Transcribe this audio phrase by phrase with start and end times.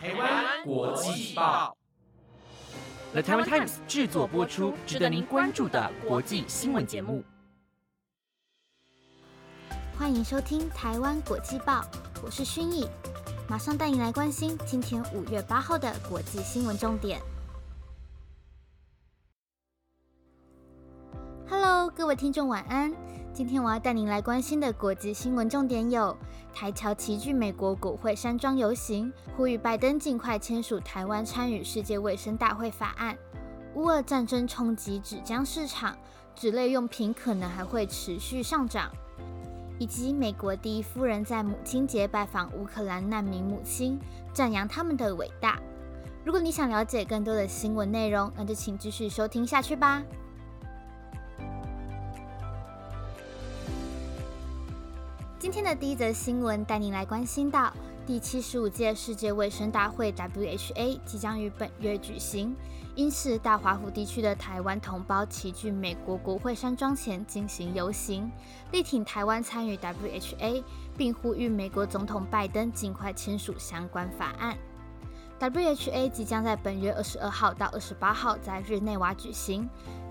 [0.00, 1.76] 台湾国际报
[3.10, 7.24] ，The Taiwan Times 制作播出，值得您关注的国际新闻节目。
[9.98, 11.84] 欢迎收听台湾国际报，
[12.22, 12.88] 我是薰逸，
[13.48, 17.20] 马上带你来关心今天五月八号的国际新闻重点。
[21.48, 22.94] Hello，各位听众，晚安。
[23.38, 26.16] 今天我要带您来关心的国际新闻重点有：
[26.52, 33.14] 台侨齐聚美国国会山庄游行，呼吁拜登尽快签署台湾参与世界卫生大会法案；
[33.76, 35.96] 乌俄战争冲击纸浆市场，
[36.34, 38.90] 纸类用品可能还会持续上涨；
[39.78, 44.00] 以及美国第一夫人在母亲节拜访乌克兰难民母亲，
[44.32, 45.60] 赞扬他们的伟大。
[46.24, 50.02] 如果你想了解更多的新闻内容，那就请继续收听下去吧。
[55.50, 57.72] 今天的第一则新闻带您来关心到，
[58.06, 62.54] 第七十五届世界卫生大会 （WHA） 即将于本月举行，
[62.94, 68.30] 因此大华府地区的台湾同胞齐聚美国国会山庄前进行游行，
[68.72, 70.62] 力挺台湾参与 WHA，
[70.98, 74.54] 并呼吁美国总统拜登尽快签署相关法案。
[75.40, 79.66] WHA 即将在本月二十二号到二十八号在日内瓦举行。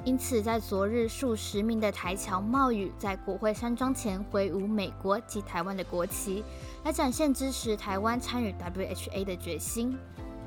[0.08, 6.46] 因此，在昨日，数十名的台侨冒雨在国会山庄前挥舞美国及台湾的国旗，
[6.86, 9.98] 来展现支持台湾参与 WHA 的决心。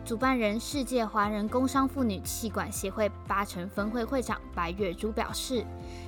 [0.03, 5.63] 主办人世界华人工商妇女气管协会八城分会会长白月珠表示，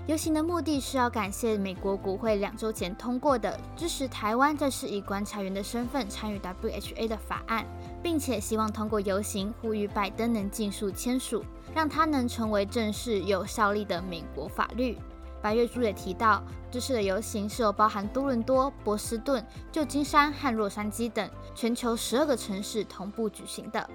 [0.07, 7.67] 游行的目的是要感谢美国国会两周前通过的支持台湾这是以观察员的身份参与 WHA 的法案，
[8.03, 14.99] 并且希望通过游行呼吁拜登能尽速签署，让它能成为正式有效力的美国法律。
[15.41, 23.91] 白月珠也提到，这次的游行是由包含多伦多、波士顿、旧金山和洛杉矶等全球十二个城市同步举行的。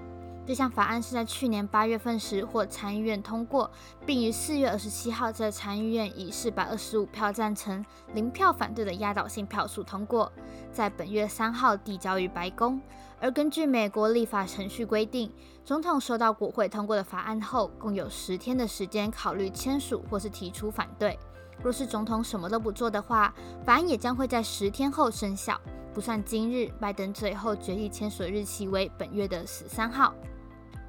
[0.48, 3.70] 这项法案是在去年八月份时获参议院通过，
[4.06, 10.32] 并于四月二十七号在参议院以四百二十五票赞成、零票反对的压倒性票数通过，
[10.72, 12.80] 在本月三号递交于白宫。
[13.20, 15.30] 而根据美国立法程序规定，
[15.66, 21.18] 总统收到国会通过的法案后，共有十天的时间考虑签署或是提出反对。
[21.62, 23.34] 若是总统什么都不做的话，
[23.66, 25.60] 法案也将会在十天后生效，
[25.92, 26.72] 不算今日。
[26.80, 30.14] 拜登最后决议签署日期为本月的十三号。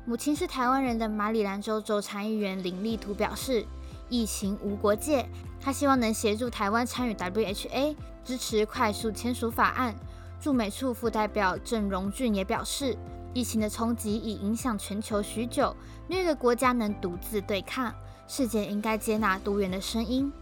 [0.09, 3.64] 母亲是台湾人的马里兰州州参议员林立图表示
[4.09, 5.30] ：“疫情无国界，
[5.62, 9.94] 他希望能协助台湾参与 WHA，支持快速签署法案。”
[10.42, 12.98] 驻美处副代表郑荣俊也表示
[13.36, 15.75] ：“疫情的冲击已影响全球许久，
[16.08, 17.94] 没有国家能独自对抗，
[18.28, 20.34] 世界应该接纳多元的声音。”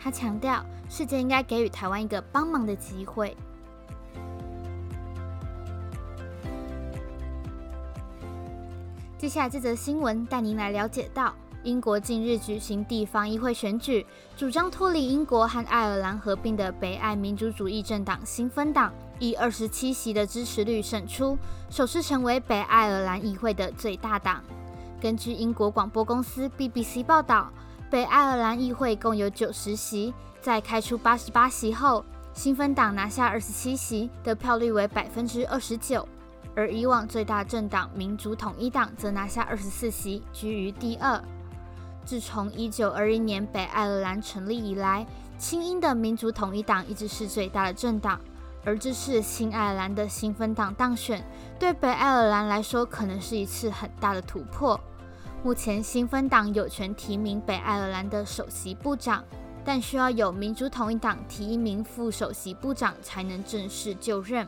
[0.00, 3.36] 他强调，世界应该给予台湾一个帮忙的机会。
[9.22, 14.04] 接下来这则新闻带您来了解到，英国近日举行地方议会选举，
[14.36, 21.38] 主张脱离英国和爱尔兰合并的北爱民主主义政党新芬党以二十七席的支持率胜出，
[21.70, 24.42] 首次成为北爱尔兰议会的最大党。
[25.00, 27.48] 根据英国广播公司 BBC 报道。
[27.88, 36.08] 北爱尔兰议会共有九十席，在开出八十八席后，新芬党拿下二十七席，得票率为百分之二十九。
[36.54, 41.22] 而以往最大政党民主统一党则拿下二十四席，居于第二。
[42.04, 45.06] 自从一九二一年北爱尔兰成立以来，
[45.38, 48.20] 亲英的民主统一党一直是最大的政党，
[48.64, 51.24] 而这次新爱尔兰的新芬党当选，
[51.58, 54.78] 对北爱尔兰来说可能是一次很大的突破。
[55.44, 59.24] 目前新芬党有权提名北爱尔兰的首席部长，
[59.64, 64.46] 但需要有民主统一党提名副首席部长才能正式就任。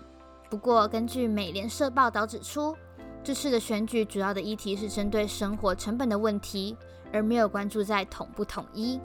[0.48, 2.76] 不过，根据美联社报道指出，
[3.22, 6.76] 这次的选举主要的议题是针对生活成本的问题，
[7.12, 9.00] 而没有关注在统不统一，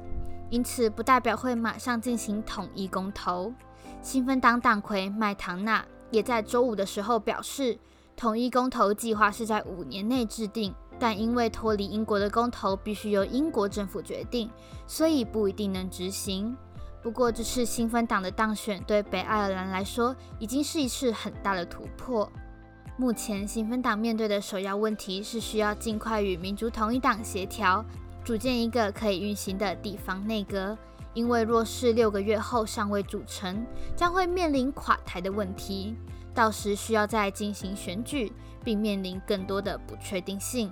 [0.49, 3.53] 因此不代表会马上进行统一公投。
[4.01, 7.78] 新芬党党魁麦唐纳也在周五的时候表示，
[8.16, 10.73] 统一公投计划是在五年内制定。
[11.02, 14.52] 但因为脱离英国的公投必须由英国政府决定，
[14.85, 16.53] 所以不一定能执行。
[17.01, 22.29] 不过，这次新芬党的当选对北爱尔兰来说已经是一次很大的突破。
[22.97, 27.84] 目前，新芬党面对的首要问题是需要尽快与民主统一党协调，
[28.25, 30.78] 组建一个可以运行的地方内阁。
[31.13, 35.95] 因为若是六个月后尚未组成，将会面临垮台的问题，
[36.35, 38.31] 到时需要再进行选举，
[38.63, 40.72] 并面临更多的不确定性。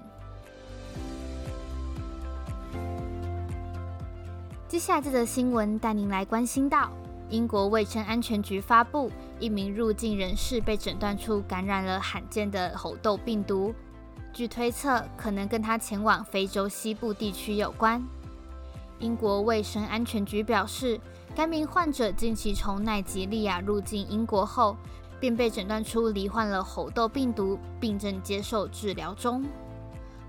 [4.67, 6.91] 接下来这则新闻带您来关心到，
[7.29, 9.09] 英国卫生安全局发布，
[9.39, 13.73] 一名入境人士被诊断出感染了罕见的猴痘病毒，
[14.33, 18.03] 据推测，可能跟他前往非洲西部地区有关。
[18.99, 20.99] 英国卫生安全局表示，
[21.33, 24.75] 该名患者近期从奈及利亚入境英国后，
[25.17, 29.45] 便被诊断出罹患了猴痘病毒，并正接受治疗中。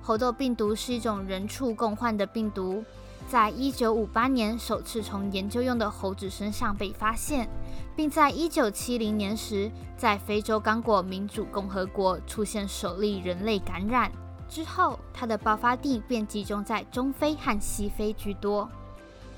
[0.01, 2.85] 猴痘病毒是一种人畜共患的病毒。
[3.29, 7.47] 在一九五八年首次从研究用的猴子身上被发现，
[7.95, 14.11] 并在一九七零年时在非洲刚果民主共和国出现首例人类感染。
[14.49, 18.67] 之后，它的爆发地便集中在中非和西非居多。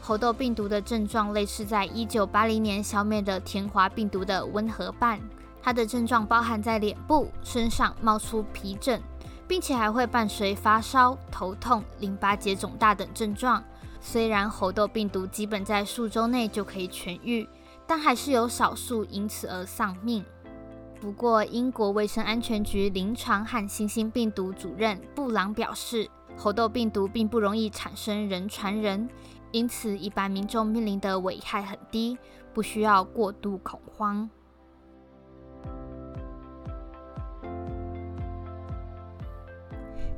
[0.00, 5.20] 猴痘病毒的症状类似在一九八零年消灭的天花病毒的温和版，
[5.60, 9.02] 它的症状包含在脸部、身上冒出皮疹，
[9.48, 13.60] 并且还会伴随发烧、头痛、淋巴结肿大等症状。
[14.00, 17.46] 虽然猴痘病毒基本在数周内就可以痊愈，
[17.86, 20.24] 但还是有少数因此而丧命。
[21.00, 29.08] 不过，英国卫生安全局临床和新兴病毒主任布朗表示，猴痘病毒并不容易产生人传人，
[29.52, 32.18] 因此一般民众面临的危害很低，
[32.52, 34.28] 不需要过度恐慌。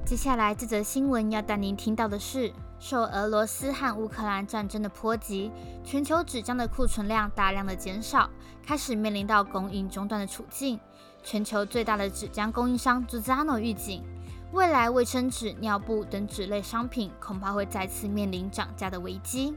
[0.05, 2.53] 接下来这则新闻要带您听到的是。
[2.81, 5.53] 受俄罗斯和乌克兰战争的波及，
[5.85, 8.29] 全球纸浆的库存量大量的减少，
[8.67, 10.81] 开始面临到供应中断的处境。
[11.23, 14.03] 全球最大的纸浆供应商 Zuzano 预警，
[14.51, 19.55] 未来卫生纸、尿布等纸类商品恐怕会再次面临涨价的危机。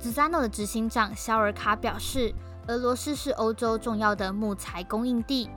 [0.00, 2.32] Zuzano 的执行长肖尔卡表示，
[2.68, 5.50] 俄罗斯是欧洲重要的木材供应地，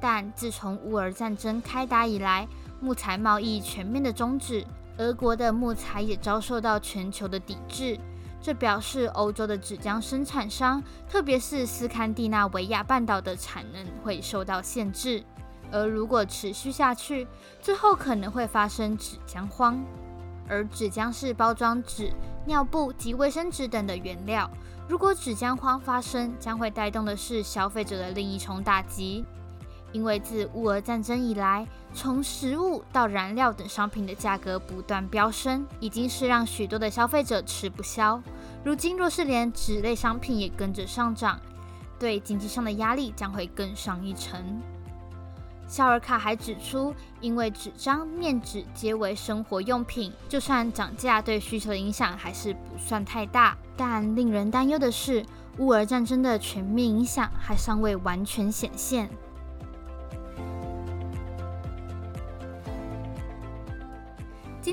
[0.00, 2.46] 但自从乌俄战争开打以来，
[2.80, 4.64] 木材贸易全面的终止。
[4.98, 7.98] 俄国的木材也遭受到全球的抵制，
[8.40, 15.22] 这表示欧洲的纸浆生产商，特别是斯堪的纳维亚半岛的产能会受到限制。
[15.70, 17.26] 而如果持续下去，
[17.60, 19.84] 最后可能会发生纸浆荒。
[20.48, 22.10] 而纸浆是包装纸、
[22.46, 24.48] 尿布及卫生纸等的原料，
[24.88, 29.26] 如果纸浆荒发生，将会带动的是消费者的另一重打击。
[29.92, 31.66] 因为自乌俄战争以来，
[31.96, 38.22] 从食物到燃料等商品的价格不断飙升，已经是让许多的消费者吃不消。
[38.62, 41.40] 如今若是连纸类商品也跟着上涨，
[41.98, 44.60] 对经济上的压力将会更上一层。
[45.66, 53.56] 肖尔卡还指出，因为纸张、面纸皆为生活用品，就算涨价，对需求的影响还是不算太大。
[53.74, 55.24] 但令人担忧的是，
[55.56, 59.08] 乌俄战争的全面影响还尚未完全显现。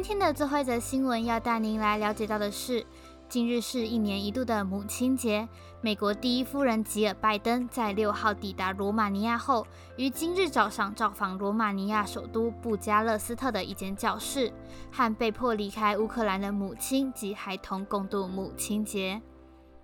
[0.03, 2.85] 今天的最后一则新闻要带您来了解到的是，
[3.29, 5.47] 今日是一年一度的母亲节。
[5.79, 9.65] 美国第一夫人吉尔拜登在六号抵达罗马尼亚后，
[9.95, 14.51] 于今日早上造访罗马尼亚首都布加勒斯特的一间教室，
[14.91, 19.21] 和被迫离开乌克兰的母亲及孩童共度母亲节。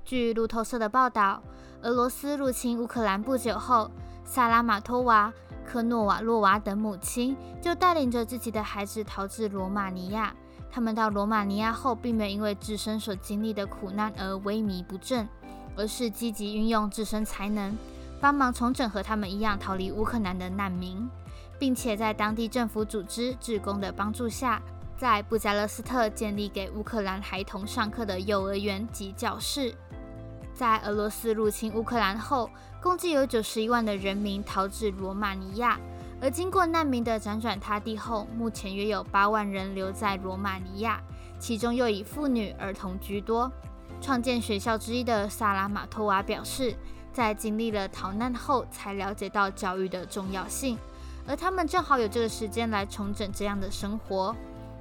[0.03, 1.41] 据路透社的报道，
[1.81, 3.89] 俄罗斯入侵乌克兰不久后，
[4.25, 5.31] 萨拉马托娃。
[5.69, 10.33] 科诺瓦洛娃等母亲就带领着自己的孩子逃至罗马尼亚。
[10.71, 15.29] 他们到罗马尼亚后，并没有因为自身所经历的苦难而萎靡不振，
[15.75, 17.77] 而是积极运用自身才能，
[18.19, 21.07] 帮忙重整和他们一样逃离乌克兰的难民，
[21.59, 24.59] 并且在当地政府组织志工的帮助下，
[24.97, 29.75] 在布加勒斯特建立给乌克兰孩童上课的幼儿园及教室。
[30.59, 32.49] 在俄罗斯入侵乌克兰后，
[32.81, 35.79] 共计有九十一万的人民逃至罗马尼亚。
[36.21, 41.01] 而经过难民的辗转他地后，目前约有八万人留在罗马尼亚，
[41.39, 43.49] 其中又以妇女、儿童居多。
[44.01, 46.75] 创建学校之一的萨拉马托娃表示，
[47.13, 50.77] 在经历了逃难后，才了解到教育的重要性，
[51.25, 54.35] 而他们正好有这个时间来重整这样的生活，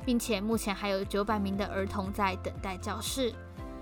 [0.05, 3.33] 并且目前还有九百名的儿童在等待教室。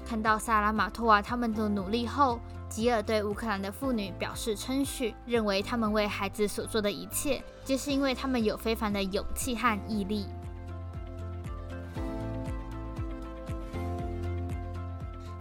[0.08, 10.26] 看到萨拉马托娃他们的努力后，吉尔对乌克兰的妇女表示称许，认为他们为孩子所做的一切，皆是因为他们有非凡的勇气和毅力。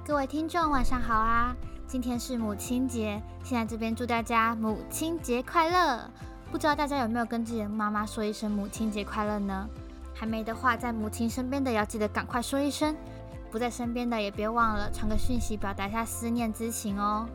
[0.04, 1.56] 各位听众，晚上好啊！
[1.88, 6.10] 今天是母亲节，现在这边祝大家母亲节快乐。
[6.52, 9.68] 不知道大家有没有跟自己的妈妈说一声母亲节快乐呢？
[10.14, 12.96] 还没的话，在母亲身边的要记得赶快说一声。
[13.52, 17.28] 不在身边的也别忘了传个讯息，表达一下思念之情哦。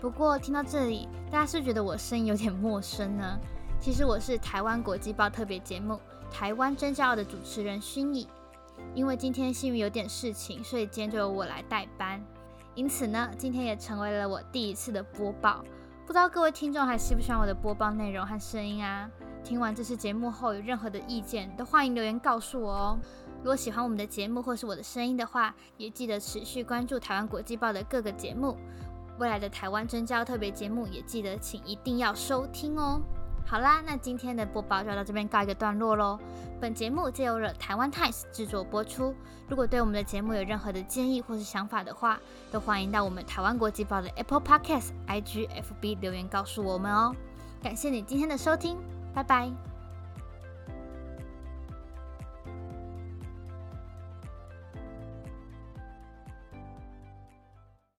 [0.00, 3.38] 不过听到这里，大家是觉得我声音有点陌生呢？
[3.80, 5.94] 其实我是台湾国际报特别节目
[6.30, 8.26] 《台湾真骄傲》的主持人薰逸。
[8.94, 12.20] 因为今天幸运有点事情，所以今天就由我来代班。
[12.74, 15.62] 因此呢，今天也成为了我第一次的播报。
[16.04, 19.08] 不知道各位听众还喜不喜欢我的播报内容和声音啊？
[19.44, 22.98] 听完这次节目后有任何的意见，都欢迎留言告诉我哦。
[23.42, 28.56] 如果喜欢我们的节目或是我的声音的话，也记得持续关注台湾国际报的各个节目。
[29.18, 33.00] 未来的台湾真交特别节目也记得请一定要收听哦。
[33.44, 36.18] 好啦，那今天的播报就到这边告一个段落喽。
[36.60, 39.14] 本节目借由了台湾 Times 制作播出。
[39.48, 42.18] 如果对我们的节目有任何的建议或是想法的话，
[42.52, 47.14] 都欢迎到我们台湾国际报的 Apple Podcast、IG、FB 留言告诉我们哦。
[47.60, 48.78] 感谢你今天的收听，
[49.12, 49.71] 拜拜。